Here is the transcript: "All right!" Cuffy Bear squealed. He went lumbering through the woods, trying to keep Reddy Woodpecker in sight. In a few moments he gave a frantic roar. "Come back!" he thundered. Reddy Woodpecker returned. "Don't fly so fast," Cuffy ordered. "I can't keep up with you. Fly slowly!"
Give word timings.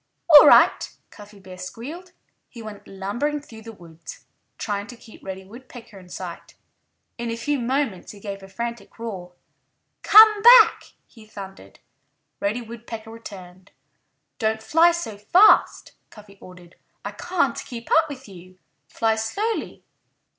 "All 0.31 0.47
right!" 0.47 0.97
Cuffy 1.11 1.39
Bear 1.39 1.59
squealed. 1.59 2.11
He 2.49 2.63
went 2.63 2.87
lumbering 2.87 3.39
through 3.39 3.61
the 3.61 3.71
woods, 3.71 4.25
trying 4.57 4.87
to 4.87 4.97
keep 4.97 5.23
Reddy 5.23 5.45
Woodpecker 5.45 5.99
in 5.99 6.09
sight. 6.09 6.55
In 7.19 7.29
a 7.29 7.35
few 7.37 7.59
moments 7.59 8.11
he 8.11 8.19
gave 8.19 8.41
a 8.41 8.47
frantic 8.47 8.97
roar. 8.97 9.33
"Come 10.01 10.41
back!" 10.41 10.93
he 11.05 11.27
thundered. 11.27 11.81
Reddy 12.39 12.61
Woodpecker 12.63 13.11
returned. 13.11 13.73
"Don't 14.39 14.63
fly 14.63 14.91
so 14.91 15.19
fast," 15.19 15.91
Cuffy 16.09 16.39
ordered. 16.41 16.77
"I 17.05 17.11
can't 17.11 17.63
keep 17.63 17.91
up 17.91 18.09
with 18.09 18.27
you. 18.27 18.57
Fly 18.87 19.13
slowly!" 19.13 19.83